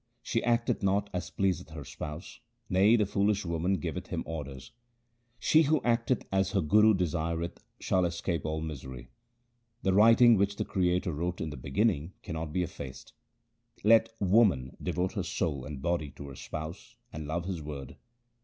She 0.23 0.41
acteth 0.43 0.81
not 0.81 1.11
as 1.13 1.29
pleaseth 1.29 1.69
her 1.69 1.85
Spouse, 1.85 2.39
nay, 2.67 2.95
the 2.95 3.05
foolish 3.05 3.45
woman 3.45 3.75
giveth 3.75 4.07
Him 4.07 4.23
orders. 4.25 4.71
She 5.37 5.61
who 5.61 5.79
acteth 5.83 6.25
as 6.31 6.53
her 6.53 6.61
Guru 6.61 6.95
desireth 6.95 7.63
shall 7.79 8.03
escape 8.05 8.43
all 8.43 8.61
misery. 8.61 9.11
The 9.83 9.93
writing 9.93 10.37
which 10.37 10.55
the 10.55 10.65
Creator 10.65 11.11
wrote 11.13 11.39
in 11.39 11.51
the 11.51 11.55
beginning 11.55 12.13
cannot 12.23 12.51
be 12.51 12.63
effaced. 12.63 13.13
Let 13.83 14.09
woman 14.19 14.75
devote 14.81 15.11
her 15.11 15.21
soul 15.21 15.65
and 15.65 15.83
body 15.83 16.09
to 16.15 16.29
her 16.29 16.35
Spouse 16.35 16.95
and 17.13 17.27
love 17.27 17.45
His 17.45 17.61
word. 17.61 17.95